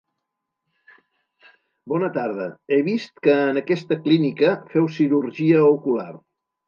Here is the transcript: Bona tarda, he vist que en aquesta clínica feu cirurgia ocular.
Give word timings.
Bona 1.93 2.09
tarda, 2.15 2.47
he 2.73 2.79
vist 2.87 3.23
que 3.27 3.35
en 3.53 3.61
aquesta 3.63 3.99
clínica 4.09 4.55
feu 4.73 4.93
cirurgia 4.97 5.61
ocular. 5.75 6.09